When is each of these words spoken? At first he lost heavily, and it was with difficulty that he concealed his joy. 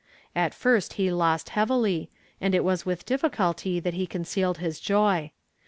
At 0.35 0.55
first 0.55 0.93
he 0.93 1.11
lost 1.11 1.49
heavily, 1.49 2.09
and 2.41 2.55
it 2.55 2.63
was 2.63 2.87
with 2.87 3.05
difficulty 3.05 3.79
that 3.79 3.93
he 3.93 4.07
concealed 4.07 4.57
his 4.57 4.79
joy. 4.79 5.31